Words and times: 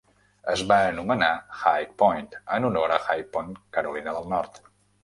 Es 0.53 0.63
va 0.71 0.77
anomenar 0.93 1.27
"High 1.59 1.87
Point" 2.01 2.35
en 2.59 2.67
honor 2.71 2.95
a 2.97 3.01
High 3.07 3.25
Point, 3.39 3.57
Carolina 3.79 4.19
del 4.19 4.33
Nord. 4.37 4.65